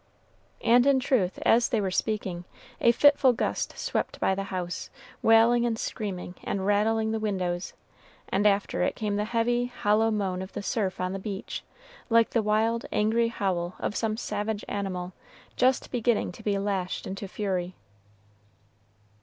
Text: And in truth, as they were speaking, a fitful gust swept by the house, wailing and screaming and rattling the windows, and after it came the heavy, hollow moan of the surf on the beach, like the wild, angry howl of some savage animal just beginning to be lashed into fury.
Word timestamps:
And 0.63 0.87
in 0.87 0.99
truth, 0.99 1.37
as 1.45 1.69
they 1.69 1.79
were 1.79 1.91
speaking, 1.91 2.43
a 2.79 2.91
fitful 2.91 3.33
gust 3.33 3.77
swept 3.77 4.19
by 4.19 4.33
the 4.33 4.45
house, 4.45 4.89
wailing 5.21 5.63
and 5.63 5.77
screaming 5.77 6.33
and 6.43 6.65
rattling 6.65 7.11
the 7.11 7.19
windows, 7.19 7.73
and 8.27 8.47
after 8.47 8.81
it 8.81 8.95
came 8.95 9.15
the 9.15 9.25
heavy, 9.25 9.67
hollow 9.67 10.09
moan 10.09 10.41
of 10.41 10.53
the 10.53 10.63
surf 10.63 10.99
on 10.99 11.13
the 11.13 11.19
beach, 11.19 11.63
like 12.09 12.31
the 12.31 12.41
wild, 12.41 12.87
angry 12.91 13.27
howl 13.27 13.75
of 13.77 13.95
some 13.95 14.17
savage 14.17 14.65
animal 14.67 15.13
just 15.55 15.91
beginning 15.91 16.31
to 16.31 16.41
be 16.41 16.57
lashed 16.57 17.05
into 17.05 17.27
fury. 17.27 17.75